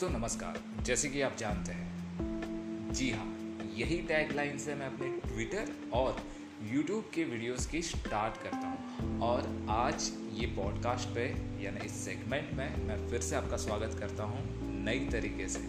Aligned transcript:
दोस्तों, 0.00 0.18
नमस्कार। 0.18 0.60
जैसे 0.82 1.08
कि 1.08 1.20
आप 1.20 1.36
जानते 1.36 1.72
हैं, 1.72 2.92
जी 2.92 3.10
हाँ 3.10 3.58
यही 3.76 3.98
टैगलाइन 3.98 4.58
से 4.58 4.74
मैं 4.74 4.86
अपने 4.86 5.08
ट्विटर 5.08 5.90
और 5.92 6.16
यूट्यूब 6.62 7.10
के 7.14 7.24
वीडियोस 7.24 7.66
की 7.66 7.82
स्टार्ट 7.82 8.42
करता 8.42 8.56
हूँ। 8.56 9.20
और 9.20 9.66
आज 9.70 10.12
ये 10.32 10.46
पॉडकास्ट 10.46 11.08
पे, 11.08 11.26
यानी 11.64 11.86
इस 11.86 11.92
सेगमेंट 11.92 12.52
में, 12.52 12.84
मैं 12.84 13.08
फिर 13.08 13.20
से 13.20 13.36
आपका 13.36 13.56
स्वागत 13.56 13.98
करता 13.98 14.24
हूँ 14.24 14.40
नई 14.84 15.08
तरीके 15.12 15.48
से। 15.48 15.60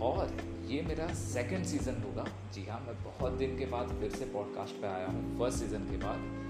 और 0.00 0.36
ये 0.66 0.82
मेरा 0.82 1.14
सेकंड 1.14 1.64
सीज़न 1.64 2.02
होगा। 2.02 2.24
जी 2.54 2.66
हाँ 2.66 2.80
मैं 2.80 3.04
बहुत 3.04 3.32
दिन 3.32 3.58
के 3.58 3.66
बाद 3.66 3.88
फिर 3.88 4.10
से 4.10 4.24
पॉडकास्ट 4.24 4.74
पे 4.74 4.86
आया 4.86 5.06
हूँ। 5.06 5.38
फ़र्स्ट 5.38 5.58
सीज़न 5.58 5.78
के 5.78 5.96
बाद। 5.96 6.46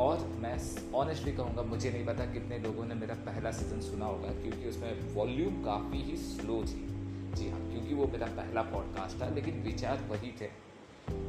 और 0.00 0.26
मैं 0.42 0.54
ऑनेस्टली 0.94 1.32
कहूँगा, 1.32 1.62
मुझे 1.62 1.90
नहीं 1.90 2.06
पता 2.06 2.24
कितने 2.24 2.58
लोगों 2.58 2.84
ने 2.84 2.94
मेरा 2.94 3.14
पहला 3.14 3.50
सीज़न 3.50 3.80
सुना 3.80 4.06
होगा, 4.06 4.28
क्योंकि 4.28 4.68
उसमें 4.68 5.14
वॉल्यूम 5.14 5.62
काफ़ी 5.64 6.02
ही 6.02 6.16
स्लो 6.16 6.62
थी। 6.62 6.86
जी 7.34 7.48
हाँ 7.50 7.60
क्योंकि 7.70 7.94
वो 7.94 8.06
मेरा 8.06 8.26
पहला 8.26 8.62
पॉडकास्ट 8.62 9.20
था, 9.22 9.28
लेकिन 9.28 9.62
विचार 9.62 10.08
वही 10.10 10.34
थे। 10.40 10.48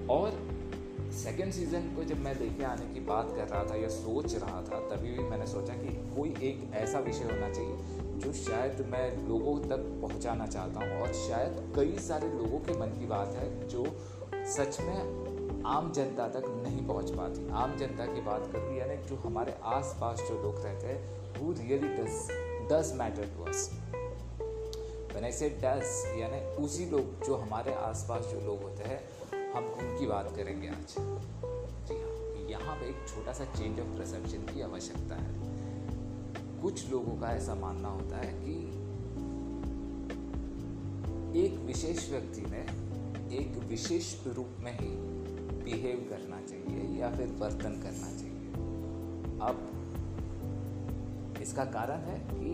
और 0.10 0.40
सेकेंड 1.14 1.52
सीज़न 1.52 1.94
को 1.96 2.04
जब 2.04 2.20
मैं 2.20 2.34
लेके 2.40 2.64
आने 2.64 2.94
की 2.94 3.00
बात 3.00 3.34
कर 3.36 3.48
रहा 3.48 3.64
था 3.64 3.76
या 3.76 3.88
सोच 3.88 4.36
रहा 4.36 4.62
था, 4.62 4.80
तभी 4.90 5.12
भी 5.12 5.24
मैंने 5.24 5.48
सोचा 5.48 5.74
कि 5.74 5.94
कोई 6.16 6.30
एक 6.30 6.72
ऐसा 6.74 7.00
विषय 7.00 7.24
होना 7.24 7.50
चाहिए, 7.50 7.78
जो 8.20 8.34
शायद 8.34 8.86
मैं 8.92 9.28
लोगों 9.28 9.60
तक 9.60 9.86
पहुंचाना 10.02 10.48
चाहता 10.48 10.80
हूँ। 10.80 11.02
और 11.02 11.14
शायद 11.14 11.74
कई 11.76 11.98
सारे 11.98 12.30
लोगों 12.30 12.60
के 12.60 12.80
मन 12.80 13.00
की 13.00 13.06
बात 13.06 13.36
है, 13.36 13.68
जो 13.68 13.86
सच 14.46 14.80
में 14.82 15.25
आम 15.66 15.92
जनता 15.92 16.28
तक 16.28 16.44
नहीं 16.64 16.86
पहुँच 16.88 17.10
पाती। 17.12 17.48
आम 17.50 17.76
जनता 17.78 18.06
की 18.06 18.22
बात 18.22 18.50
कर 18.54 18.60
रही 18.60 18.80
यानी 18.80 18.96
जो 19.08 19.16
हमारे 19.16 19.54
आस 19.64 19.96
पास 20.02 20.20
जो 20.20 20.42
लोग 20.44 20.60
रहते 20.66 20.88
हैं 20.88 21.40
वो 21.40 21.52
really 21.52 21.88
does 21.88 22.28
does 22.72 22.92
matter 22.96 23.26
to 23.28 23.44
us 23.44 23.70
मैंने 25.16 25.32
से 25.32 25.50
डज 25.50 26.20
यानी 26.20 26.40
उसी 26.64 26.86
लोग, 26.86 27.26
जो 27.26 27.36
हमारे 27.36 27.74
आसपास 27.74 28.26
जो 28.26 28.40
लोग 28.42 28.62
होते 28.64 28.84
हैं, 28.84 29.00
हम 29.54 29.66
उनकी 29.66 30.08
बात 30.08 30.32
करेंगे 30.36 30.68
आज। 30.68 30.96
जी 31.88 32.00
हाँ 32.02 32.50
यहाँ 32.50 32.76
पे 32.76 32.90
एक 32.90 33.08
छोटा 33.08 33.34
सा 33.34 33.46
चेंज 33.46 33.80
ऑफ़ 33.80 33.98
परसेप्शन 33.98 34.46
की 34.54 34.62
आवश्यकता 34.62 35.16
है। 35.16 36.62
कुछ 36.62 36.90
लोगों 36.92 37.18
का 37.22 37.32
ऐसा 37.32 37.56
मानना 37.56 37.90
होता 37.90 38.18
है 38.18 38.32
कि 38.38 38.56
एक 41.46 41.60
विशेष 41.66 42.10
व्यक्ति 42.10 42.42
ने 42.42 42.64
एक 43.38 43.58
विशेष 43.68 44.16
रूप 44.28 44.58
में 44.60 44.74
ही 44.80 45.15
बिहेव 45.66 46.06
करना 46.10 46.42
चाहिए 46.42 47.00
या 47.00 47.10
फिर 47.12 47.36
वर्तन 47.40 47.80
करना 47.84 48.10
चाहिए। 48.18 48.50
अब 49.42 49.56
इसका 51.42 51.66
कारण 51.72 52.00
है 52.10 52.20
कि 52.30 52.52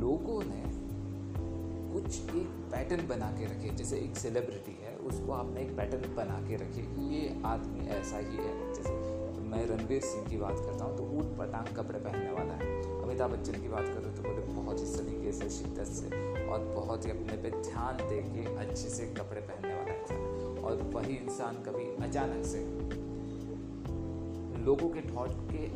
लोगों 0.00 0.42
ने 0.44 0.64
कुछ 1.92 2.34
एक 2.36 2.48
पैटर्न 2.72 3.06
बना 3.08 3.30
के 3.32 3.44
रखे, 3.44 3.68
जैसे 3.76 3.98
एक 3.98 4.16
सेलिब्रिटी 4.16 4.72
है, 4.80 4.96
उसको 5.08 5.32
आपने 5.32 5.60
एक 5.60 5.76
पैटर्न 5.76 6.14
बना 6.16 6.38
के 6.48 6.56
रखे 6.56 6.82
कि 6.84 7.06
ये 7.14 7.22
आदमी 7.46 7.86
ऐसा 7.90 8.18
ही 8.18 8.36
है। 8.36 8.74
जैसे 8.74 8.94
तो 9.36 9.44
मैं 9.50 9.64
रणवीर 9.66 10.02
सिंह 10.02 10.28
की 10.28 10.36
बात 10.36 10.58
करता 10.58 10.84
हूँ 10.84 10.96
तो 10.96 11.04
ऊट 11.18 11.36
पटांग 11.38 11.74
कपड़े 11.76 11.98
पहनने 11.98 12.32
वाला 12.32 12.54
है। 12.54 12.68
अमिताभ 13.02 13.30
बच्चन 13.30 13.60
की 13.62 13.68
बात 13.68 13.86
करूँ 13.86 14.14
तो 14.16 14.22
बोले, 14.22 14.40
बहुत 14.54 14.80
ही 14.80 14.86
सलीके 14.86 15.32
से, 15.32 15.50
शिद्दत 15.50 15.92
से 15.92 16.06
और 16.46 16.58
बहुत 16.74 17.06
ही 17.06 17.10
अपने 17.10 17.42
पे 17.42 17.50
ध्यान 17.62 18.08
दे 18.08 18.22
के 18.24 18.42
अच्छे 18.56 18.88
से 18.88 19.06
कपड़े 19.14 19.40
पहनने 19.40 19.74
वाला 19.74 19.94
इंसान 19.94 20.25
और 20.66 20.82
वही 20.82 21.14
इंसान 21.14 21.54
कभी 21.54 22.04
अचानक 22.04 22.46
से 22.46 22.60
लोगों 24.64 24.88
के 24.88 25.00
थॉट 25.00 25.30
के 25.30 25.66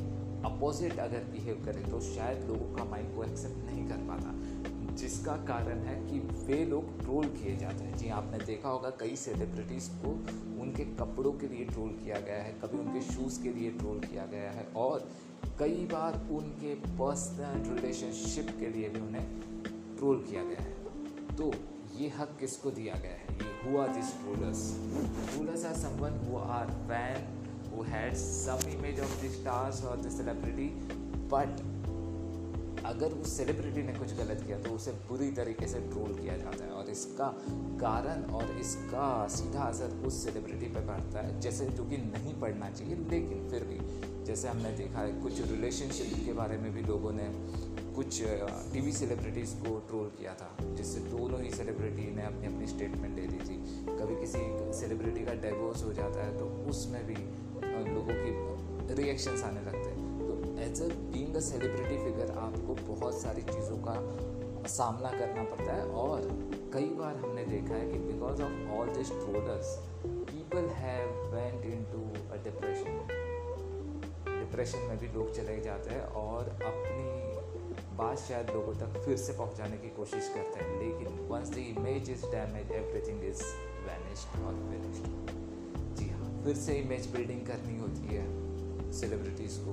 अपोजिट 0.48 0.98
अगर 0.98 1.18
बिहेव 1.18 1.62
करे 1.64 1.90
तो 1.90 2.00
शायद 2.00 2.48
लोगों 2.48 2.76
का 2.76 2.84
माइंड 2.84 3.16
को 3.16 3.24
एक्सेप्ट 3.24 3.56
नहीं 3.56 3.88
कर 3.88 3.96
पाता। 3.96 4.60
जिसका 4.90 5.32
कारण 5.32 5.78
है 5.78 6.10
कि 6.10 6.18
वे 6.18 6.64
लोग 6.64 7.00
ट्रोल 7.02 7.24
किए 7.24 7.56
जाते 7.56 7.84
हैं। 7.84 7.96
जी, 7.96 8.08
आपने 8.08 8.38
देखा 8.38 8.68
होगा, 8.68 8.90
कई 8.90 9.16
सेलिब्रिटीज़ 9.16 9.90
को 9.90 10.10
उनके 10.62 10.84
कपड़ों 10.84 11.32
के 11.32 11.48
लिए 11.48 11.64
ट्रोल 11.64 11.88
किया 11.88 12.20
गया 12.20 12.42
है, 12.42 12.52
कभी 12.52 12.78
उनके 12.78 13.00
शूज़ 13.00 13.42
के 13.42 13.52
लिए 13.52 13.70
ट्रोल 13.70 14.00
किया 14.00 14.26
गया 14.26 14.50
है, 14.50 14.66
और 14.76 15.08
कई 15.58 15.88
बार 15.92 16.14
उनके 16.30 16.74
पर्सनल 16.74 17.74
रिलेशनशिप 17.74 18.56
के 18.60 18.66
लिए 18.66 18.88
भी 18.88 19.00
उन्हें 19.00 19.26
ट्रोल 19.98 20.16
किया 20.30 20.44
गया 20.44 20.62
है। 20.62 20.72
तो 21.36 21.52
ये 22.00 22.08
हक 22.08 22.36
किसको 22.40 22.70
दिया 22.70 22.94
गया 22.94 23.10
है? 23.10 23.26
ये 23.30 23.78
are 23.78 23.88
these 23.88 24.12
rulers. 24.26 24.60
Rulers 25.38 25.64
are 25.64 25.78
someone 25.78 26.14
who 26.22 26.36
are 26.36 26.68
fan 26.90 27.26
who 27.72 27.82
had 27.82 28.16
some 28.16 28.62
image 28.76 29.00
of 29.06 29.18
the 29.22 29.32
stars 29.34 29.82
or 29.84 29.96
the 29.96 30.12
celebrity, 30.14 30.68
but 31.34 31.60
अगर 32.86 33.06
उस 33.06 33.36
सेलिब्रिटी 33.36 33.82
ने 33.82 33.92
कुछ 33.92 34.14
गलत 34.14 34.42
किया 34.46 34.58
तो 34.58 34.70
उसे 34.70 34.90
बुरी 34.90 35.30
तरीके 35.32 35.66
से 35.66 35.80
ट्रोल 35.80 36.14
किया 36.14 36.36
जाता 36.36 36.64
है 36.64 36.70
और 36.70 36.90
इसका 36.90 37.26
कारण 37.80 38.22
और 38.22 38.44
इसका 38.60 39.28
सीधा 39.28 39.62
असर 39.62 39.90
उस 40.06 40.24
सेलिब्रिटी 40.24 40.66
पर 40.66 40.80
पड़ता 40.80 41.26
है। 41.26 41.40
जैसे 41.40 41.66
जो 41.66 41.84
कि 41.84 41.96
नहीं 41.96 42.40
पढ़ना 42.40 42.70
चाहिए, 42.70 42.94
लेकिन 42.94 43.48
फिर 43.50 43.64
भी, 43.64 43.78
जैसे 44.24 44.48
हमने 44.48 44.72
देखा 44.72 44.98
है, 44.98 45.20
कुछ 45.20 45.40
रिलेशनशिप 45.50 46.26
के 46.26 46.32
बारे 46.32 46.58
में 46.58 46.72
भी 46.74 46.82
लोगों 46.82 47.12
ने 47.12 47.28
कुछ 48.00 48.18
टीवी 48.72 48.92
सेलिब्रिटीज़ 48.92 49.50
को 49.54 49.70
ट्रोल 49.88 50.06
किया 50.18 50.32
था, 50.34 50.46
जिससे 50.76 51.00
दोनों 51.06 51.40
ही 51.40 51.50
सेलिब्रिटी 51.50 52.04
ने 52.16 52.22
अपनी 52.24 52.46
अपनी 52.46 52.66
स्टेटमेंट 52.66 53.14
दे 53.16 53.26
दी 53.26 53.38
थी। 53.40 53.56
कभी 53.88 54.14
किसी 54.20 54.38
सेलिब्रिटी 54.78 55.24
का 55.24 55.34
डाइवोर्स 55.42 55.82
हो 55.84 55.92
जाता 55.92 56.24
है 56.24 56.38
तो 56.38 56.46
उसमें 56.70 57.02
भी 57.06 57.16
लोगों 57.90 58.14
की 58.14 58.94
रिएक्शंस 59.02 59.42
आने 59.44 59.60
लगते 59.60 59.90
हैं। 59.90 60.06
तो 60.20 60.54
as 60.62 60.80
a 60.82 60.86
being 61.12 61.36
a 61.36 61.40
celebrity 61.48 61.98
figure 62.04 62.32
आपको 62.38 62.76
बहुत 62.86 63.20
सारी 63.20 63.42
चीज़ों 63.50 63.76
का 63.88 63.96
सामना 64.68 65.10
करना 65.10 65.44
पड़ता 65.50 65.72
है 65.72 65.84
और 66.04 66.28
कई 66.74 66.88
बार 67.00 67.16
हमने 67.16 67.44
देखा 67.46 67.74
है 67.74 67.90
कि 67.92 67.98
because 68.06 68.42
of 68.42 68.72
all 68.78 68.94
this 68.96 69.10
trollers 69.10 69.76
people 70.06 70.70
have 70.78 71.12
went 71.34 71.66
into 71.92 72.02
a 72.30 72.42
depression 72.44 73.06
depression 74.30 74.88
में 74.88 74.98
भी 74.98 75.12
लोग 75.18 75.34
चले 75.34 75.60
जाते 75.60 75.90
हैं 75.90 76.04
और 76.22 76.48
अपनी 76.48 77.39
बात 78.00 78.18
शायद 78.18 78.50
लोगों 78.50 78.74
तक 78.74 79.00
फिर 79.04 79.16
से 79.18 79.32
पहुँचाने 79.38 79.76
की 79.76 79.88
कोशिश 79.96 80.28
करते 80.34 80.64
हैं, 80.64 80.78
लेकिन 80.78 81.26
once 81.28 81.50
the 81.50 81.58
image 81.58 82.10
is 82.10 82.24
damage 82.32 82.70
everything 82.72 83.24
is 83.24 83.42
vanished 83.86 84.42
और 84.42 84.54
फिनिश्ड 84.68 85.98
जी 85.98 86.08
हाँ 86.10 86.30
फिर 86.44 86.54
से 86.56 86.74
इमेज 86.76 87.06
बिल्डिंग 87.12 87.46
करनी 87.46 87.78
होती 87.78 88.14
है 88.14 88.92
सेलिब्रिटीज़ 88.92 89.58
को, 89.58 89.72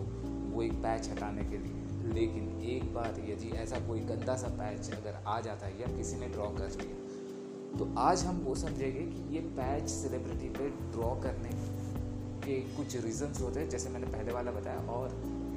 वो 0.55 0.63
एक 0.63 0.73
पैच 0.83 1.09
हटाने 1.09 1.43
के 1.43 1.57
लिए। 1.57 2.13
लेकिन 2.13 2.49
एक 2.65 2.93
बार 2.93 3.19
यदि 3.29 3.49
ऐसा 3.57 3.79
कोई 3.87 3.99
गंदा 4.09 4.35
सा 4.35 4.47
पैच 4.57 4.91
अगर 4.93 5.23
आ 5.27 5.39
जाता 5.41 5.67
है 5.67 5.81
या 5.81 5.87
किसी 5.97 6.17
ने 6.17 6.27
ड्रॉ 6.27 6.49
कर 6.49 6.77
लिया 6.81 7.77
तो 7.79 7.87
आज 7.99 8.23
हम 8.25 8.37
वो 8.41 8.55
समझेंगे 8.55 9.01
कि 9.01 9.23
ये 9.35 9.41
पैच 9.57 9.89
सेलिब्रिटी 9.89 10.49
पे 10.49 10.69
ड्रॉ 10.91 11.13
करने 11.23 11.49
के 12.45 12.59
कुछ 12.75 12.95
रीजंस 13.05 13.41
होते 13.41 13.59
हैं, 13.59 13.69
जैसे 13.69 13.89
मैंने 13.89 14.07
पहले 14.07 14.33
वाला 14.33 14.51
बताया, 14.51 14.79
और 14.89 15.09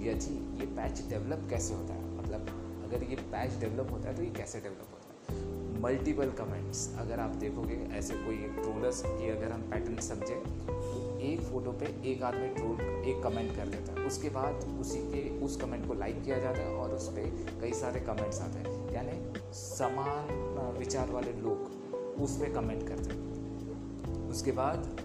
यदि 0.02 0.34
ये 0.60 0.66
पैच 0.76 1.02
डेवलप 1.08 1.46
कैसे 1.50 1.74
होता 1.74 1.94
है? 1.94 2.08
मतलब 2.18 2.59
अगर 2.92 3.02
ये 3.04 3.16
पैच 3.32 3.52
डेवलप 3.60 3.90
होता 3.90 4.08
है 4.08 4.16
तो 4.16 4.22
ये 4.22 4.30
कैसे 4.30 4.60
डेवलप 4.60 4.88
होता 4.92 5.34
है? 5.34 5.78
मल्टीपल 5.80 6.30
कमेंट्स 6.30 6.88
अगर 6.98 7.20
आप 7.20 7.34
देखोगे, 7.36 7.74
ऐसे 7.92 8.14
कोई 8.14 8.36
ट्रोलर्स 8.54 9.02
की 9.06 9.28
अगर 9.30 9.52
हम 9.52 9.60
पैटर्न 9.60 9.96
समझें 9.98 10.66
तो 10.66 11.18
एक 11.20 11.40
फ़ोटो 11.40 11.72
पे 11.72 11.86
एक 12.10 12.22
आदमी 12.22 12.48
ट्रोल 12.48 12.80
एक 13.08 13.22
कमेंट 13.22 13.56
कर 13.56 13.66
देता 13.66 13.92
है। 13.92 14.06
उसके 14.06 14.28
बाद 14.28 14.64
उसी 14.80 14.98
के, 14.98 15.44
उस 15.44 15.56
कमेंट 15.56 15.86
को 15.88 15.94
लाइक 15.94 16.22
किया 16.24 16.38
जाता 16.38 16.58
है 16.58 16.74
और 16.74 16.94
उस 16.94 17.08
पर 17.08 17.58
कई 17.60 17.72
सारे 17.72 18.00
कमेंट्स 18.00 18.40
आते 18.40 18.58
हैं। 18.58 18.92
यानी 18.92 19.52
समान 19.52 20.76
विचार 20.78 21.10
वाले 21.10 21.32
लोग 21.32 22.20
उस 22.22 22.36
पर 22.36 22.52
कमेंट 22.52 22.88
करते 22.88 23.14
हैं। 23.14 24.28
उसके 24.28 24.52
बाद 24.52 25.00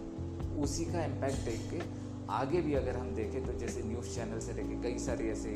उसी 0.59 0.85
का 0.85 1.05
इम्पैक्ट 1.05 1.45
देख 1.45 1.71
के 1.71 1.79
आगे 2.29 2.61
भी 2.61 2.73
अगर 2.73 2.97
हम 2.97 3.15
देखें 3.15 3.45
तो 3.45 3.53
जैसे 3.53 3.83
न्यूज़ 3.83 4.15
चैनल 4.15 4.39
से 4.39 4.53
लेके 4.53 4.81
कई 4.83 4.99
सारे 4.99 5.29
ऐसे 5.31 5.53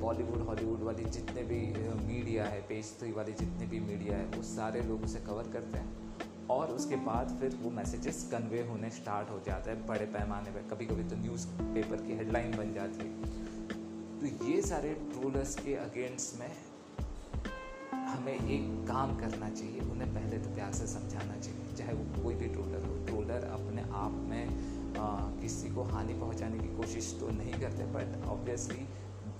बॉलीवुड 0.00 0.46
हॉलीवुड 0.46 0.82
वाली 0.82 1.04
जितने 1.10 1.42
भी 1.42 1.60
मीडिया 2.06 2.44
है 2.44 2.60
पेज 2.60 2.98
थ्री 2.98 3.12
वाली 3.12 3.32
जितने 3.32 3.66
भी 3.66 3.80
मीडिया 3.80 4.16
है 4.16 4.24
वो 4.26 4.42
सारे 4.42 4.82
लोग 4.82 5.04
उसे 5.04 5.20
कवर 5.20 5.50
करते 5.52 5.78
हैं। 5.78 6.48
और 6.50 6.70
उसके 6.70 6.96
बाद 6.96 7.36
फिर 7.40 7.54
वो 7.62 7.70
मैसेजेस 7.70 8.22
कन्वे 8.32 8.62
होने 8.68 8.90
स्टार्ट 8.90 9.30
हो 9.30 9.38
जाते 9.46 9.70
हैं 9.70 9.86
बड़े 9.86 10.06
पैमाने 10.06 10.50
पर। 10.50 10.62
कभी 10.70 10.86
कभी 10.86 11.04
तो 11.04 11.16
न्यूज़ 11.16 11.46
पेपर 11.74 12.02
की 12.06 12.16
हेडलाइन 12.16 12.56
बन 12.56 12.72
जाती 12.74 13.06
है। 13.06 13.10
तो 14.20 14.46
ये 14.46 14.62
सारे 14.62 14.94
ट्रोलर्स 15.12 15.54
के 15.56 15.74
अगेंस्ट 15.74 16.40
में 16.40 16.50
हमें 17.92 18.34
एक 18.34 18.88
काम 18.88 19.16
करना 19.18 19.50
चाहिए 19.50 19.80
उन्हें 19.80 20.14
पहले 20.14 20.38
तो 20.38 20.54
प्यार 20.54 20.72
से 20.72 20.86
समझाना 20.86 21.36
चाहिए। 21.36 21.76
चाहे 21.76 21.92
वो 21.92 22.22
कोई 22.22 22.34
भी 22.34 22.46
ट्रोलर 22.46 22.84
हो। 22.84 22.96
ट्रोलर 23.06 23.44
अपने 23.52 23.82
आप 23.82 24.12
में 24.30 24.44
आ, 24.90 25.06
किसी 25.40 25.68
को 25.68 25.82
हानि 25.82 26.14
पहुँचाने 26.14 26.58
की 26.58 26.68
कोशिश 26.76 27.16
तो 27.20 27.28
नहीं 27.30 27.52
करते 27.52 27.84
बट 27.92 28.24
ऑब्वियसली 28.26 28.86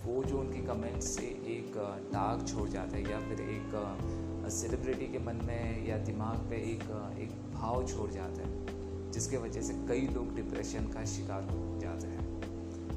वो 0.04 0.22
जो 0.24 0.38
उनकी 0.38 0.60
कमेंट्स 0.66 1.06
से 1.06 1.22
एक 1.54 1.72
दाग 2.12 2.46
छोड़ 2.46 2.68
जाता 2.68 2.96
है 2.96 3.02
या 3.02 3.18
फिर 3.20 3.40
एक 3.40 4.48
सेलिब्रिटी 4.50 5.06
के 5.06 5.18
मन 5.18 5.40
में 5.44 5.86
या 5.88 5.98
दिमाग 5.98 6.36
पे 6.50 6.56
एक 6.56 6.84
एक 7.20 7.32
भाव 7.54 7.86
छोड़ 7.86 8.10
जाता 8.10 8.42
है, 8.42 9.10
जिसके 9.12 9.36
वजह 9.36 9.62
से 9.62 9.74
कई 9.88 10.06
लोग 10.06 10.34
डिप्रेशन 10.36 10.86
का 10.86 11.04
शिकार 11.04 11.42
हो 11.42 11.78
जाते 11.80 12.06
हैं। 12.06 12.24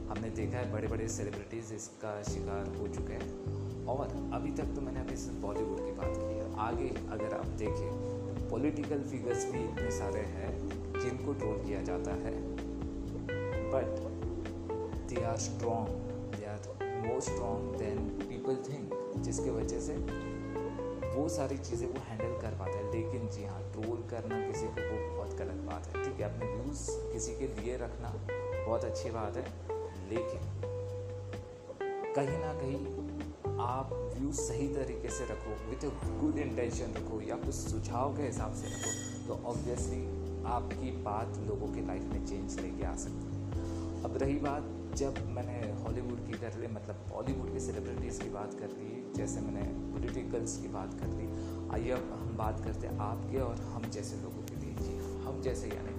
हमने 0.07 0.29
देखा 0.29 0.57
है 0.57 0.71
बड़े 0.73 0.87
बड़े 0.87 1.07
सेलिब्रिटीज़ 1.07 1.73
इसका 1.73 2.21
शिकार 2.23 2.75
हो 2.77 2.87
चुके 2.87 3.13
हैं। 3.13 3.85
और 3.85 4.07
अभी 4.33 4.51
तक 4.51 4.73
तो 4.75 4.81
मैंने 4.81 4.99
अभी 4.99 5.17
सिर्फ़ 5.17 5.37
बॉलीवुड 5.37 5.85
की 5.85 5.91
बात 5.91 6.13
की 6.17 6.35
है। 6.35 6.55
आगे 6.59 6.89
अगर 7.11 7.37
आप 7.37 7.45
देखें 7.45 8.49
पॉलिटिकल 8.49 9.01
फिगर्स 9.01 9.51
भी 9.51 9.63
इतने 9.63 9.91
सारे 9.91 10.21
हैं 10.29 10.51
जिनको 10.99 11.33
ट्रोल 11.33 11.57
किया 11.65 11.81
जाता 11.81 12.13
है। 12.13 12.35
But 13.73 13.99
they 15.09 15.23
are 15.23 15.37
strong 15.37 16.12
more 17.03 17.19
strong 17.21 17.75
than 17.77 17.97
people 18.21 18.55
think 18.69 19.21
जिसके 19.25 19.49
वजह 19.51 19.79
से 19.81 19.95
वो 21.15 21.27
सारी 21.29 21.57
चीज़ें 21.59 21.87
वो 21.87 21.99
हैंडल 22.05 22.39
कर 22.41 22.57
पाते 22.59 22.77
हैं। 22.77 22.91
लेकिन 22.91 23.27
जी 23.29 23.43
हाँ 23.45 23.61
ट्रोल 23.73 24.03
करना 24.09 24.39
किसी 24.41 24.65
को 24.67 24.81
वो 24.83 25.15
बहुत 25.15 25.37
गलत 25.39 25.59
बात 25.65 25.87
है। 25.87 26.03
ठीक 26.03 26.19
है, 26.19 26.25
अपने 26.25 26.45
व्यूज़ 26.47 26.87
किसी 27.11 27.35
के 27.35 27.47
लिए 27.53 27.77
रखना 27.77 28.13
बहुत 28.29 28.83
अच्छी 28.83 29.11
बात 29.11 29.37
है, 29.37 29.45
लेकिन 30.09 30.51
कहीं 32.15 32.37
ना 32.39 32.53
कहीं 32.53 33.57
आप 33.61 33.93
व्यू 34.17 34.31
सही 34.33 34.67
तरीके 34.67 35.09
से 35.09 35.25
रखो 35.25 35.55
विथ 35.69 35.85
गुड 36.21 36.37
इंटेंशन 36.39 36.93
रखो, 36.97 37.21
या 37.21 37.35
कुछ 37.35 37.55
सुझाव 37.55 38.15
के 38.17 38.23
हिसाब 38.23 38.53
से 38.53 38.67
रखो 38.67 38.91
तो 39.27 39.41
ऑब्वियसली 39.49 40.01
आपकी 40.47 40.91
बात 41.03 41.37
लोगों 41.47 41.73
के 41.73 41.85
लाइफ 41.87 42.03
में 42.03 42.25
चेंज 42.25 42.59
लेके 42.59 42.85
आ 42.85 42.95
सकती 42.97 43.27
है। 43.27 44.03
अब 44.03 44.17
रही 44.21 44.39
बात, 44.39 44.63
जब 44.97 45.25
मैंने 45.29 45.59
हॉलीवुड 45.83 46.22
की 46.33 46.39
कर 46.39 46.57
ली 46.59 46.67
मतलब 46.67 47.01
बॉलीवुड 47.09 47.51
के 47.53 47.59
सेलिब्रिटीज़ 47.59 48.19
की 48.21 48.29
बात 48.29 48.53
कर 48.53 48.69
ली 48.69 48.91
जैसे 49.15 49.41
मैंने 49.41 49.63
पोलिटिकल्स 49.93 50.57
की 50.57 50.67
बात 50.67 50.93
कर 50.93 51.07
ली। 51.07 51.27
आइए 51.73 51.91
अब 51.91 52.11
हम 52.13 52.35
बात 52.37 52.63
करते 52.63 52.87
हैं 52.87 52.97
आपके 53.01 53.37
और 53.39 53.61
हम 53.65 53.89
जैसे 53.91 54.15
लोगों 54.21 54.43
के 54.43 54.55
लिए 54.55 54.75
जी 54.79 54.95
हम 55.25 55.41
जैसे 55.41 55.67
यानी 55.67 55.93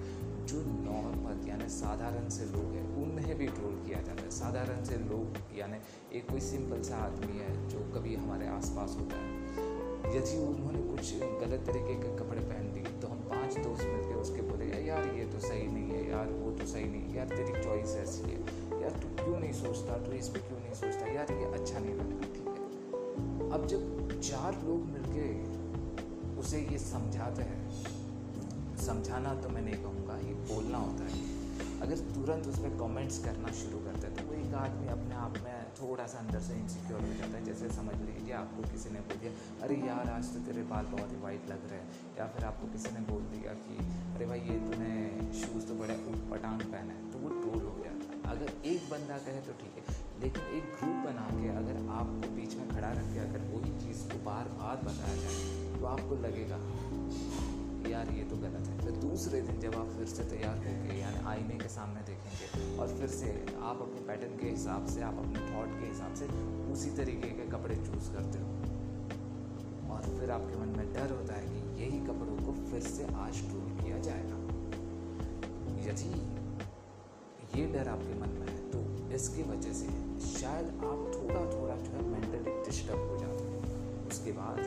जो 0.45 0.61
नॉर्मल 0.81 1.47
यानी 1.49 1.69
साधारण 1.69 2.27
से 2.29 2.45
लोग 2.45 2.73
हैं, 2.73 2.83
उन्हें 3.03 3.37
भी 3.37 3.47
ट्रोल 3.49 3.79
किया 3.85 4.01
जाता 4.01 4.23
है। 4.23 4.31
साधारण 4.31 4.83
से 4.83 4.97
लोग 5.05 5.37
यानी 5.57 5.79
एक 6.17 6.29
कोई 6.29 6.39
सिंपल 6.39 6.81
सा 6.81 6.97
आदमी 7.05 7.39
है 7.39 7.69
जो 7.69 7.79
कभी 7.95 8.15
हमारे 8.15 8.47
आसपास 8.47 8.97
होता 8.99 9.17
है। 9.17 9.33
यदि 10.15 10.37
उन्होंने 10.39 10.81
कुछ 10.89 11.13
गलत 11.41 11.65
तरीके 11.67 11.95
के 11.95 12.15
कपड़े 12.17 12.41
पहन 12.41 12.71
दिए 12.73 12.99
तो 13.01 13.07
हम 13.07 13.23
पाँच 13.31 13.57
दोस्त 13.57 13.83
मिलकर 13.85 14.15
उसके 14.17 14.41
बोले, 14.41 14.65
यार 14.87 15.07
ये 15.15 15.25
तो 15.25 15.39
सही 15.39 15.67
नहीं 15.67 15.89
है 15.91 16.09
यार, 16.09 16.29
वो 16.33 16.51
तो 16.51 16.65
सही 16.65 16.85
नहीं 16.85 17.01
है। 17.01 17.17
यार 17.17 17.27
तेरी 17.27 17.63
चॉइस 17.63 17.95
ऐसी 17.97 18.31
है। 18.31 18.54
यार, 18.85 18.93
तू 18.93 19.07
क्यों 19.23 19.39
नहीं 19.39 19.53
सोचता? 19.53 19.97
तू 19.97 20.11
इस 20.11 20.27
पर 20.29 20.39
क्यों 20.39 20.59
नहीं 20.59 20.73
सोचता? 20.73 21.07
यार, 21.07 21.31
ये 21.31 21.45
अच्छा 21.45 21.79
नहीं 21.79 21.95
लगता, 21.95 22.33
ठीक 22.33 22.47
है? 22.47 23.51
अब 23.51 23.67
जब 23.67 24.19
चार 24.21 24.53
लोग 24.53 24.85
मिलके 24.85 25.27
उसे 26.39 26.59
ये 26.71 26.79
समझाते 26.79 27.43
हैं, 27.43 27.61
समझाना 28.77 29.33
तो 29.41 29.49
मैं 29.49 29.61
नहीं 29.61 29.83
कहूँगा, 29.83 30.17
ये 30.17 30.33
बोलना 30.49 30.77
होता 30.77 31.03
है। 31.03 31.23
अगर 31.81 31.97
तुरंत 31.97 32.47
उस 32.47 32.57
पर 32.59 32.77
कॉमेंट्स 32.77 33.17
करना 33.23 33.51
शुरू 33.51 33.77
करते 33.77 34.07
हैं 34.07 34.15
तो 34.15 34.23
वो 34.27 34.33
एक 34.33 34.53
आदमी 34.53 34.87
अपने 34.87 35.15
आप 35.15 35.33
में 35.43 35.65
थोड़ा 35.79 36.05
सा 36.07 36.17
अंदर 36.17 36.39
से 36.39 36.53
इनसिक्योर 36.53 37.01
हो 37.01 37.07
जाता 37.07 37.37
है, 37.37 37.45
जैसे 37.45 37.69
समझ 37.69 37.95
लीजिए 37.95 38.33
आपको 38.33 38.63
किसी 38.71 38.89
ने 38.89 38.99
बोल 38.99 39.17
दिया, 39.17 39.31
अरे 39.61 39.75
यार, 39.75 40.09
आज 40.09 40.33
तो 40.33 40.39
तेरे 40.39 40.63
बाल 40.63 40.85
बहुत 40.85 41.11
ही 41.11 41.21
वाइट 41.21 41.49
लग 41.49 41.69
रहे 41.69 41.79
हैं। 41.79 41.89
या 42.19 42.27
फिर 42.27 42.45
आपको 42.45 42.67
किसी 42.67 42.93
ने 42.93 42.99
बोल 42.99 43.21
दिया 43.23 43.53
कि, 43.53 43.77
अरे 44.15 44.25
भाई, 44.25 44.39
ये 44.39 44.59
तूने 44.59 44.93
शूज़ 45.33 45.65
तो 45.65 45.75
बड़े 45.75 45.93
उठ 45.93 46.17
पटांग 46.31 46.61
पहने 46.61 46.95
तो 47.11 47.19
वो 47.19 47.29
ट्रोल 47.29 47.84
है 47.84 47.84
अगर 48.35 48.49
एक 48.67 48.89
बंदा 48.91 49.17
कहे 49.25 49.41
तो 49.41 49.53
ठीक 49.59 49.75
है, 49.79 49.95
लेकिन 50.21 50.55
एक 50.57 50.65
ग्रुप 50.71 50.97
बना 51.03 51.27
के 51.33 51.49
अगर 51.57 51.77
आपको 51.93 52.31
बीच 52.35 52.55
में 52.55 52.67
खड़ा 52.69 52.91
रख 52.91 53.13
के 53.13 53.19
अगर 53.19 53.45
वही 53.51 53.71
चीज़ 53.79 54.01
को 54.09 54.17
बार 54.25 54.49
बार 54.57 54.81
बताया 54.83 55.15
जाए 55.17 55.37
तो 55.75 55.85
आपको 55.87 56.15
लगेगा, 56.23 56.59
यार, 57.89 58.09
ये 58.11 58.23
तो 58.23 58.35
गलत 58.37 58.67
है। 58.67 58.77
फिर 58.79 58.91
दूसरे 59.01 59.41
दिन 59.41 59.59
जब 59.59 59.75
आप 59.75 59.89
फिर 59.97 60.07
से 60.07 60.23
तैयार 60.29 60.57
होंगे 60.57 60.99
यानी 60.99 61.25
आईने 61.27 61.57
के 61.57 61.67
सामने 61.69 62.01
देखेंगे 62.01 62.77
और 62.77 62.95
फिर 62.97 63.07
से 63.09 63.31
आप 63.63 63.81
अपने 63.81 64.01
पैटर्न 64.07 64.37
के 64.37 64.49
हिसाब 64.49 64.87
से, 64.87 65.01
आप 65.01 65.17
अपने 65.17 65.43
थॉट 65.45 65.79
के 65.79 65.87
हिसाब 65.87 66.13
से 66.13 66.27
उसी 66.73 66.95
तरीके 66.97 67.29
के 67.31 67.49
कपड़े 67.51 67.75
चूज़ 67.77 68.11
करते 68.13 68.39
हो। 68.39 69.93
और 69.95 70.01
फिर 70.19 70.31
आपके 70.31 70.59
मन 70.61 70.77
में 70.77 70.93
डर 70.93 71.11
होता 71.11 71.33
है 71.33 71.47
कि 71.47 71.83
यही 71.83 71.99
कपड़ों 72.07 72.37
को 72.45 72.53
फिर 72.71 72.81
से 72.89 73.05
आज 73.17 73.41
टूल 73.51 73.69
किया 73.83 73.99
जाएगा। 73.99 74.43
यदि 75.85 76.34
डर 77.75 77.87
आपके 77.89 78.19
मन 78.19 78.29
में 78.29 78.47
है 78.47 78.59
तो 78.71 78.79
इसकी 79.15 79.43
वजह 79.43 79.73
से 79.73 79.87
शायद 80.39 80.67
आप 80.67 80.99
थोड़ा 81.15 81.41
थोड़ा 81.55 81.75
जो 81.75 81.91
है 81.91 82.03
मेंटली 82.03 82.51
डिस्टर्ब 82.51 82.99
हो 82.99 83.17
जाते 83.17 83.43
हैं। 83.43 84.07
उसके 84.07 84.31
बाद 84.31 84.59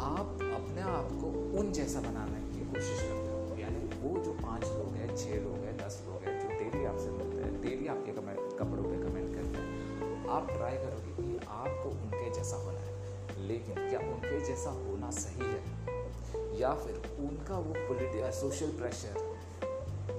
आप 0.00 0.26
अपने 0.54 0.80
आप 0.80 1.08
को 1.12 1.58
उन 1.58 1.72
जैसा 1.72 2.00
बनाने 2.00 2.40
की 2.50 2.60
कोशिश 2.64 3.00
करते 3.00 3.30
हो। 3.30 3.60
यानी 3.60 3.84
वो 4.02 4.24
जो 4.24 4.32
पाँच 4.32 4.64
लोग 4.64 4.94
हैं 4.94 5.16
छः 5.16 5.40
लोग 5.44 5.54
हैं, 5.54 5.76
दस 5.76 6.04
लोग 6.06 6.22
हैं, 6.22 6.34
जो 6.40 6.48
डेली 6.48 6.84
आपसे 6.84 7.10
मिलते 7.10 7.36
हैं 7.36 7.62
डेली 7.62 7.86
आपके 7.86 8.12
कमेंट 8.12 8.38
कपड़ों 8.58 8.84
पे 8.84 8.96
कमेंट 8.96 9.34
करते 9.34 9.60
हैं, 9.60 10.26
आप 10.28 10.50
ट्राई 10.50 10.76
करोगे 10.76 11.22
कि 11.22 11.46
आपको 11.48 11.88
उनके 11.90 12.30
जैसा 12.30 12.56
होना 12.56 12.78
है। 12.78 12.94
लेकिन 13.48 13.74
क्या 13.74 14.00
उनके 14.00 14.44
जैसा 14.44 14.70
होना 14.70 15.10
सही 15.10 15.46
है? 15.46 15.62
या 16.60 16.74
फिर 16.74 17.16
उनका 17.18 17.58
वो 17.58 17.74
पोलिटिकल 17.76 18.30
सोशल 18.30 18.66
प्रेशर 18.66 19.36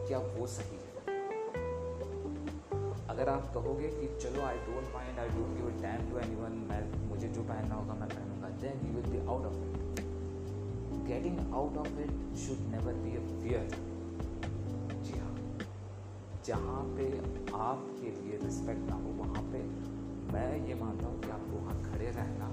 क्या 0.07 0.19
वो 0.19 0.47
सही 0.47 0.75
है? 0.75 0.84
अगर 3.15 3.29
आप 3.29 3.51
कहोगे 3.53 3.89
कि 3.89 4.07
चलो 4.21 4.41
I 4.45 4.57
don't 4.63 4.93
mind 4.93 5.19
I 5.19 5.29
don't 5.35 5.57
give 5.57 5.81
time 5.81 6.09
to 6.09 6.17
anyone 6.19 6.55
मैं, 6.69 6.79
मुझे 7.09 7.27
जो 7.35 7.43
पहनना 7.43 7.75
होगा 7.75 7.93
मैं 7.99 8.09
पहनूँगा 8.09 8.49
then 8.63 8.87
you 8.87 8.93
will 8.95 9.11
be 9.11 9.25
out 9.27 9.45
of 9.45 9.59
it 9.63 9.83
getting 11.07 11.35
out 11.57 11.75
of 11.79 11.97
it 12.03 12.11
should 12.43 12.61
never 12.69 12.93
be 13.01 13.11
a 13.17 13.19
fear. 13.41 13.59
जी 15.07 15.19
हाँ. 15.19 15.33
जहाँ 16.45 16.81
पे 16.95 17.05
आपके 17.57 18.13
लिए 18.15 18.39
रिस्पेक्ट 18.43 18.89
ना 18.89 18.95
हो, 18.95 19.11
वहाँ 19.19 19.43
पे 19.51 19.61
मैं 20.33 20.67
ये 20.67 20.75
मानता 20.81 21.07
हूँ 21.07 21.19
कि 21.21 21.29
आपको 21.35 21.59
वहाँ 21.59 21.75
खड़े 21.83 22.09
रहना 22.17 22.47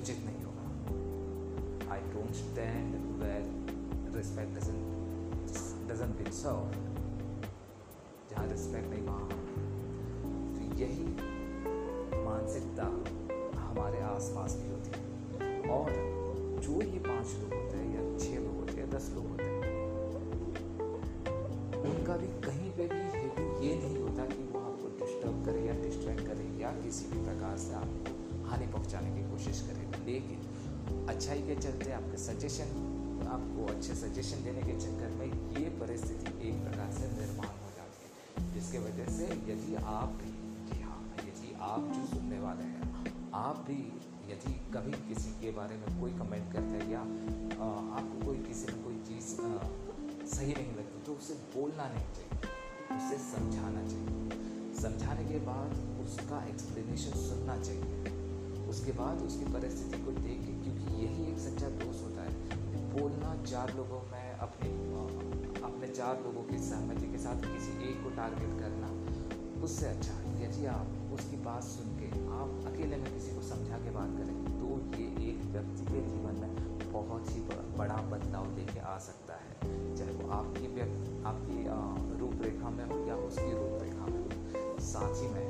उचित 0.00 0.20
नहीं 0.26 0.42
होगा. 0.44 1.94
I 1.94 2.00
don't 2.12 2.34
stand 2.42 2.94
where 3.22 3.50
respect 4.18 4.52
doesn't 5.90 6.14
be 6.20 6.30
serve 6.42 6.62
जहाँ 8.30 8.46
रिस्पेक्ट 8.48 8.90
नहीं, 8.90 9.06
वहाँ 9.06 9.28
यही 10.78 11.04
मानसिकता 12.24 12.84
हमारे 13.60 14.00
आसपास 14.06 14.54
भी 14.54 14.68
होती 14.70 14.90
है। 14.90 14.98
और 15.70 15.90
जो 16.64 16.82
ये 16.82 16.98
पाँच 16.98 17.34
लोग 17.40 17.52
होते 17.54 17.76
हैं 17.76 17.88
या 17.94 18.02
छह 18.18 18.38
लोग 18.44 18.54
होते 18.56 18.80
हैं 18.80 18.90
दस 18.90 19.10
लोग 19.14 19.26
होते 19.28 19.44
हैं, 19.44 19.56
उनका 21.90 22.16
भी 22.16 22.28
कहीं 22.46 22.70
पे 22.70 22.86
भी 22.88 23.02
हेतु 23.16 23.42
ये 23.64 23.74
नहीं 23.76 23.98
होता 23.98 24.24
कि 24.26 24.42
वो 24.44 24.60
आपको 24.60 24.88
डिस्टर्ब 24.98 25.44
करे 25.46 25.66
या 25.66 25.74
डिस्ट्रैक्ट 25.82 26.26
करे 26.26 26.46
या 26.62 26.70
किसी 26.82 27.06
भी 27.06 27.24
प्रकार 27.24 27.56
से 27.58 27.74
आपको 27.74 28.48
हानि 28.48 28.66
पहुँचाने 28.66 29.10
की 29.16 29.30
कोशिश 29.30 29.60
करे। 29.60 29.86
लेकिन 30.06 31.06
अच्छाई 31.08 31.42
के 31.42 31.54
चलते 31.56 31.92
आपके 31.92 32.18
सजेशन 32.18 32.68
आपको 33.28 33.66
अच्छे 33.66 33.94
सजेशन 33.96 34.44
देने 34.44 34.62
के 34.62 34.78
चक्कर 34.80 35.10
में 35.18 35.26
ये 35.58 35.68
परिस्थिति 35.80 36.48
एक 36.48 36.62
प्रकार 36.64 36.92
से 36.92 37.08
निर्माण 37.12 37.54
हो 37.64 37.70
जाती 37.76 37.98
है। 38.04 38.52
जिसके 38.54 38.78
वजह 38.78 39.06
से 39.16 39.24
यदि 39.52 39.74
आप 39.94 40.18
भी 40.22 40.47
आप 41.68 41.88
जो 41.94 42.04
सुनने 42.06 42.38
वाले 42.40 42.64
हैं, 42.64 43.30
आप 43.36 43.58
भी 43.66 43.80
यदि 44.28 44.52
कभी 44.74 44.92
किसी 45.08 45.30
के 45.40 45.50
बारे 45.52 45.76
में 45.76 46.00
कोई 46.00 46.10
कमेंट 46.12 46.52
करते 46.52 46.76
हैं 46.76 46.90
या 46.90 47.00
आपको 47.96 48.24
कोई 48.26 48.38
किसी 48.44 48.72
में 48.72 48.82
कोई 48.84 48.96
चीज़ 49.08 49.32
सही 50.28 50.52
नहीं 50.52 50.76
लगती 50.76 51.02
तो 51.06 51.12
उसे 51.14 51.34
बोलना 51.54 51.88
नहीं 51.88 52.08
चाहिए, 52.14 52.38
उसे 52.96 53.18
समझाना 53.24 53.82
चाहिए। 53.88 54.72
समझाने 54.80 55.24
के 55.24 55.38
बाद 55.46 55.74
उसका 56.04 56.42
एक्सप्लेनेशन 56.46 57.18
सुनना 57.20 57.56
चाहिए। 57.62 58.16
उसके 58.68 58.92
बाद 58.92 59.22
उसकी 59.22 59.52
परिस्थिति 59.52 60.02
को 60.04 60.12
देख 60.18 60.40
के, 60.40 60.52
क्योंकि 60.62 61.04
यही 61.04 61.30
एक 61.32 61.38
सच्चा 61.40 61.68
दोस्त 61.78 62.04
होता 62.04 62.22
है, 62.22 62.32
बोलना 62.92 63.34
चार 63.44 63.74
लोगों 63.76 64.00
में 64.12 64.32
अपने 64.38 64.70
अपने 65.62 65.88
चार 65.90 66.22
लोगों 66.24 66.42
की 66.44 66.58
सहमति 66.64 67.12
के 67.12 67.18
साथ 67.18 67.46
किसी 67.46 67.72
एक 67.88 68.02
को 68.04 68.10
टारगेट 68.16 68.58
करना, 68.60 68.88
उससे 69.64 69.86
अच्छा 69.86 70.14
यदि 70.40 70.66
आप 70.74 70.97
उसकी 71.18 71.36
बात 71.44 71.62
सुन 71.64 71.88
के 71.98 72.08
आप 72.32 72.72
अकेले 72.72 72.96
में 72.96 73.12
किसी 73.12 73.34
को 73.36 73.42
समझा 73.44 73.78
के 73.78 73.90
बात 73.90 74.10
करें 74.18 74.36
तो 74.58 74.66
ये 74.96 75.06
एक 75.28 75.40
व्यक्ति 75.52 75.84
के 75.86 76.00
जीवन 76.08 76.40
में 76.42 76.92
बहुत 76.92 77.30
ही 77.34 77.40
बड़ा 77.78 77.96
बदलाव 78.10 78.46
लेके 78.56 78.80
आ 78.80 78.96
सकता 79.06 79.34
है। 79.36 79.96
चाहे 79.96 80.12
वो 80.12 80.30
आपकी 80.32 80.68
व्यक्ति 80.74 81.16
आपकी 81.26 81.58
रूपरेखा 82.20 82.70
में 82.70 82.84
हो 82.84 82.98
या 83.08 83.16
उसकी 83.26 83.50
रूपरेखा 83.52 84.06
में 84.06 84.20
हो। 84.20 84.78
साथ 84.86 85.22
में 85.34 85.46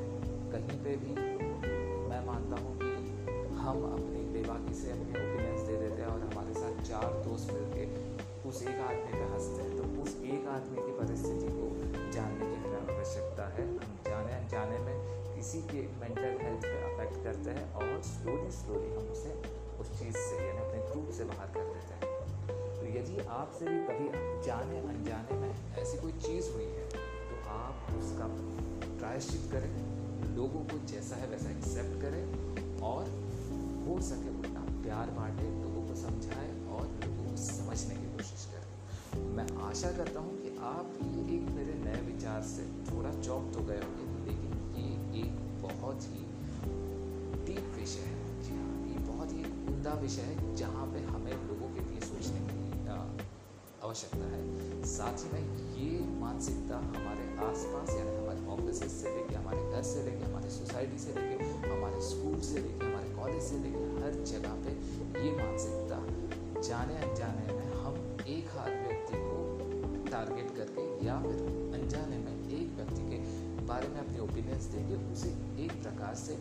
कहीं 0.51 0.77
पे 0.83 0.95
भी 1.03 1.13
मैं 2.09 2.25
मानता 2.27 2.61
हूँ 2.63 2.73
कि 2.77 2.91
हम 3.59 3.83
अपनी 3.91 4.23
बेबाकी 4.33 4.73
से 4.73 4.91
अपने 4.91 5.11
ओपिनियंस 5.21 5.61
दे 5.61 5.77
देते 5.77 6.01
हैं 6.01 6.09
और 6.09 6.21
हमारे 6.21 6.53
साथ 6.53 6.81
चार 6.89 7.21
दोस्त 7.27 7.53
मिलके 7.53 7.85
उस 8.49 8.61
एक 8.63 8.79
आदमी 8.81 9.11
पे 9.11 9.25
हँसते 9.33 9.61
हैं 9.61 9.77
तो 9.77 9.83
उस 10.03 10.15
एक 10.33 10.47
आदमी 10.47 10.77
की 10.77 10.97
परिस्थिति 10.99 11.53
को 11.57 11.65
जानने 12.11 12.45
की 12.45 12.57
हमें 12.63 12.95
आवश्यकता 12.95 13.47
है। 13.57 13.67
हम 13.77 13.97
जाने 14.05 14.33
किसी 15.49 15.61
के 15.69 15.79
मेंटल 15.99 16.35
हेल्थ 16.39 16.63
पे 16.63 16.71
अफेक्ट 16.87 17.15
करते 17.23 17.51
हैं 17.51 17.61
और 17.75 18.01
स्लोली 18.07 18.51
स्लोली 18.51 18.89
हम 18.89 19.05
उसे 19.11 19.29
उस 19.81 19.87
चीज़ 19.99 20.17
से, 20.17 20.35
यानी 20.39 20.59
अपने 20.59 20.81
ग्रुप 20.89 21.07
से 21.17 21.23
बाहर 21.29 21.47
कर 21.53 21.63
देते 21.69 21.93
हैं। 21.93 22.09
तो 22.75 22.89
यदि 22.89 23.25
आपसे 23.35 23.65
भी 23.67 23.79
कभी 23.87 24.09
जाने 24.47 24.77
अनजाने 24.81 25.37
में 25.39 25.79
ऐसी 25.79 25.97
कोई 26.01 26.11
चीज़ 26.19 26.49
हुई 26.51 26.65
है 26.65 26.83
तो 26.89 27.39
आप 27.51 27.87
उसका 27.99 28.27
प्रायश्चित 28.99 29.47
करें, 29.51 29.73
लोगों 30.35 30.61
को 30.65 30.77
जैसा 30.87 31.15
है 31.15 31.29
वैसा 31.31 31.49
एक्सेप्ट 31.51 31.97
करें 32.01 32.81
और 32.91 33.09
हो 33.87 33.99
सके 34.09 34.35
उतना 34.39 34.65
प्यार 34.83 35.13
बांटें, 35.17 35.49
लोगों 35.63 35.87
को 35.87 35.95
समझाए 36.03 36.51
और 36.75 36.85
लोगों 36.99 37.25
को 37.25 37.35
समझने 37.45 37.95
की 37.95 38.11
कोशिश 38.13 38.45
करें। 38.51 39.25
मैं 39.37 39.47
आशा 39.69 39.91
करता 39.97 40.19
हूँ 40.19 40.37
कि 40.43 40.55
आप 40.73 40.93
एक 41.29 41.49
मेरे 41.57 41.79
नए 41.81 42.05
विचार 42.13 42.41
से 42.51 42.69
थोड़ा 42.91 43.19
चौक 43.21 43.51
तो 43.53 43.65
गए 43.71 43.81
होंगे। 43.81 44.08
बहुत 45.71 46.03
ही 46.11 46.25
डीप 47.45 47.73
विषय 47.77 48.09
है 48.09 48.41
जी 48.43 48.57
हाँ 48.57 48.77
ये 48.87 49.05
बहुत 49.07 49.33
ही 49.33 49.43
उमदा 49.73 49.93
विषय 50.01 50.31
है 50.31 50.55
जहाँ 50.55 50.85
पे 50.93 51.03
हमें 51.05 51.33
लोगों 51.33 51.73
के 51.75 51.89
लिए 51.89 51.99
सोचने 52.07 52.47
की 52.47 52.59
आवश्यकता 53.89 54.25
है 54.31 54.83
साथ 54.87 55.23
ही 55.23 55.29
में 55.33 55.45
ये 55.75 55.99
मानसिकता 56.21 56.77
हमारे 56.87 57.23
आसपास 57.45 57.89
यानी 57.89 58.15
हमारे 58.15 58.45
ऑफ़िस 58.55 58.79
से 58.93 59.13
लेके 59.15 59.35
हमारे 59.35 59.61
घर 59.71 59.83
से 59.89 60.03
लेके 60.03 60.23
हमारे 60.23 60.49
सोसाइटी 60.55 60.97
से 61.03 61.13
लेके 61.15 61.47
हमारे 61.67 62.01
स्कूल 62.09 62.39
से 62.47 62.59
लेके 62.59 62.85
हमारे 62.85 63.09
कॉलेज 63.15 63.41
से 63.43 63.59
लेके 63.63 63.85
हर 64.01 64.19
जगह 64.31 64.53
पे 64.65 64.73
ये 65.25 65.31
मानसिकता 65.37 65.99
जाने 66.61 66.97
अनजाने 67.01 67.53
में 67.53 67.73
हम 67.83 67.97
एक 68.35 68.51
हाथ 68.57 68.69
व्यक्ति 68.85 69.23
को 69.23 69.39
टारगेट 70.11 70.55
करके 70.57 70.87
या 71.05 71.19
फिर 71.21 71.41
अनजाने 71.79 72.17
में 72.25 72.33
एक 72.59 72.75
व्यक्ति 72.77 73.09
के 73.09 73.21
बारे 73.69 73.87
में 73.87 73.99
अपने 73.99 74.19
ओपिनियंस 74.19 74.65
देके 74.73 74.95
उसे 75.11 75.29
एक 75.63 75.71
प्रकार 75.81 76.15
से 76.17 76.33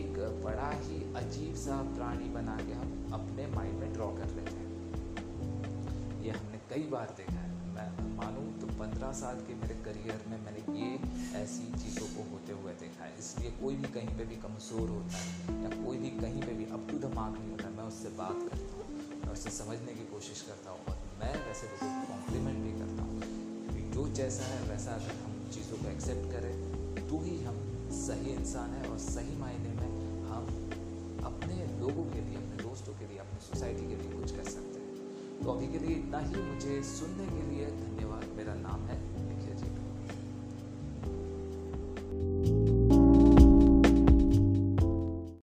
एक 0.00 0.18
बड़ा 0.44 0.70
ही 0.78 0.98
अजीब 1.16 1.54
सा 1.58 1.76
प्राणी 1.90 2.28
बना 2.32 2.56
के 2.62 2.72
हम 2.74 2.90
अपने 3.14 3.46
माइंड 3.54 3.78
में 3.80 3.92
ड्रॉ 3.92 4.08
कर 4.16 4.34
लेते 4.36 4.56
हैं। 4.56 6.22
ये 6.24 6.30
हमने 6.32 6.60
कई 6.70 6.88
बार 6.92 7.14
देखा 7.18 7.38
है। 7.38 7.52
मैं 7.74 8.16
मानूँ 8.16 8.44
तो 8.60 8.66
पंद्रह 8.78 9.12
साल 9.20 9.40
के 9.46 9.54
मेरे 9.60 9.74
करियर 9.84 10.20
में 10.30 10.36
मैंने 10.40 10.62
ये 10.80 10.90
ऐसी 11.38 11.64
चीज़ों 11.74 12.06
को 12.08 12.26
होते 12.32 12.52
हुए 12.58 12.72
देखा 12.82 13.04
है। 13.04 13.18
इसलिए 13.18 13.50
कोई 13.62 13.76
भी 13.76 13.92
कहीं 13.94 14.16
पे 14.18 14.24
भी 14.26 14.36
कमज़ोर 14.44 14.88
होता 14.90 15.18
है 15.18 15.62
या 15.62 15.70
कोई 15.76 15.98
भी 16.04 16.10
कहीं 16.18 16.42
पे 16.42 16.54
भी 16.54 16.66
अप 16.72 16.86
टू 16.90 16.98
द 16.98 17.12
मार्क 17.14 17.38
नहीं 17.38 17.50
होता, 17.50 17.70
मैं 17.78 17.84
उससे 17.84 18.12
बात 18.18 18.38
करता 18.42 18.70
हूँ, 18.74 18.86
मैं 19.24 19.32
उससे 19.32 19.50
समझने 19.56 19.92
की 19.94 20.06
कोशिश 20.12 20.42
करता 20.48 20.70
हूँ 20.70 20.80
और 20.88 20.96
मैं 21.20 21.32
वैसे 21.46 21.72
लोगों 21.72 21.92
को 21.92 22.12
कॉम्प्लीमेंट 22.12 22.58
भी 22.64 22.72
करता 22.80 23.02
हूँ। 23.08 23.16
जो 23.94 24.08
जैसा 24.14 24.44
है 24.46 24.60
वैसा 24.68 24.92
अगर 24.92 25.18
हम 25.24 25.33
चीज़ों 25.54 25.76
को 25.76 25.88
एक्सेप्ट 25.88 26.32
करें 26.32 26.74
तो 27.08 27.20
ही 27.20 27.44
हम 27.44 27.56
सही 27.90 28.30
इंसान 28.30 28.70
है 28.70 28.90
और 28.90 28.98
सही 28.98 29.36
मायने 29.36 29.68
में 29.68 30.22
हम 30.22 30.46
अपने 31.24 31.80
लोगों 31.80 32.04
के 32.04 32.20
लिए, 32.20 32.36
अपने 32.36 32.62
दोस्तों 32.62 32.92
के 32.94 33.08
लिए, 33.08 33.18
अपनी 33.18 33.40
सोसाइटी 33.40 33.80
के 33.80 33.96
लिए 33.96 34.12
कुछ 34.12 34.36
कर 34.36 34.44
सकते 34.44 34.78
हैं। 34.80 35.40
तो 35.44 35.52
अभी 35.52 35.66
के 35.66 35.78
लिए 35.78 35.96
इतना 35.96 36.18
ही। 36.18 36.36
मुझे 36.36 36.82
सुनने 36.82 37.26
के 37.26 37.50
लिए 37.50 37.66
धन्यवाद। 37.66 38.24
मेरा 38.36 38.54
नाम 38.54 38.80
है 38.80 39.13